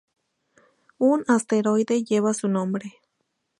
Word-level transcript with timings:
Un 0.97 1.25
asteroide 1.27 2.03
lleva 2.03 2.33
su 2.33 2.47
nombre. 2.47 2.95